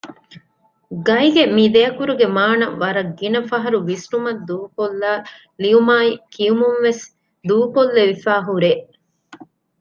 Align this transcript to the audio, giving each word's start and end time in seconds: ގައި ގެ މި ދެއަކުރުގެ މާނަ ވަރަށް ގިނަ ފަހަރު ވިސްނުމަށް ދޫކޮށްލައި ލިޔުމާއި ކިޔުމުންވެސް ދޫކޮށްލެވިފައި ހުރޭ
ގައި 1.05 1.29
ގެ 1.35 1.43
މި 1.55 1.65
ދެއަކުރުގެ 1.73 2.27
މާނަ 2.37 2.67
ވަރަށް 2.81 3.11
ގިނަ 3.19 3.41
ފަހަރު 3.49 3.79
ވިސްނުމަށް 3.89 4.41
ދޫކޮށްލައި 4.49 5.21
ލިޔުމާއި 5.61 6.11
ކިޔުމުންވެސް 6.33 7.03
ދޫކޮށްލެވިފައި 7.47 8.43
ހުރޭ 8.47 8.71